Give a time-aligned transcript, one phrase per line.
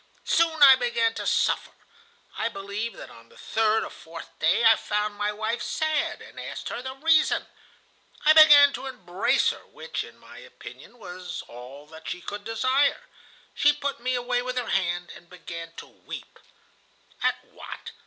[0.25, 1.73] Soon I began to suffer.
[2.35, 6.39] I believe that on the third or fourth day I found my wife sad and
[6.39, 7.45] asked her the reason.
[8.25, 13.03] I began to embrace her, which in my opinion was all that she could desire.
[13.53, 16.39] She put me away with her hand, and began to weep.
[17.21, 17.91] "At what?